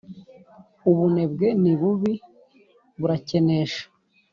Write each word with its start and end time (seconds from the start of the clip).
Ubunebwe 0.89 1.47
nibubi 1.61 2.13
burakenesha 2.99 3.83